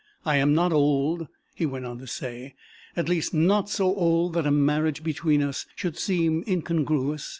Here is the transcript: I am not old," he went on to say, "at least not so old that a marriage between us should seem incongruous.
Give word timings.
I 0.25 0.37
am 0.37 0.55
not 0.55 0.73
old," 0.73 1.27
he 1.53 1.67
went 1.67 1.85
on 1.85 1.99
to 1.99 2.07
say, 2.07 2.55
"at 2.97 3.07
least 3.07 3.35
not 3.35 3.69
so 3.69 3.95
old 3.95 4.33
that 4.33 4.47
a 4.47 4.51
marriage 4.51 5.03
between 5.03 5.43
us 5.43 5.67
should 5.75 5.95
seem 5.95 6.43
incongruous. 6.47 7.29